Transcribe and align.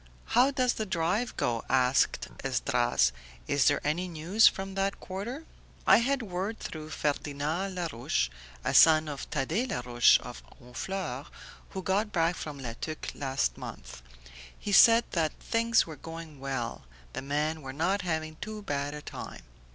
"How 0.33 0.49
does 0.49 0.73
the 0.73 0.85
drive 0.87 1.37
go?" 1.37 1.63
asked 1.69 2.27
Esdras. 2.43 3.11
"Is 3.45 3.67
there 3.67 3.79
any 3.85 4.07
news 4.07 4.47
from 4.47 4.73
that 4.73 4.99
quarter?" 4.99 5.45
"I 5.85 5.97
had 5.97 6.23
word 6.23 6.57
through 6.59 6.89
Ferdina 6.89 7.69
Larouche, 7.71 8.31
a 8.63 8.73
son 8.73 9.07
of 9.07 9.27
Thadee 9.29 9.67
Larouche 9.67 10.17
of 10.21 10.41
Honfleur, 10.59 11.27
who 11.69 11.83
got 11.83 12.11
back 12.11 12.35
from 12.35 12.57
La 12.57 12.73
Tuque 12.81 13.11
last 13.13 13.59
month. 13.59 14.01
He 14.57 14.71
said 14.71 15.03
that 15.11 15.33
things 15.33 15.85
were 15.85 15.97
going 15.97 16.39
well; 16.39 16.85
the 17.13 17.21
men 17.21 17.61
were 17.61 17.71
not 17.71 18.01
having 18.01 18.37
too 18.37 18.63
bad 18.63 18.95
a 18.95 19.03
time." 19.03 19.43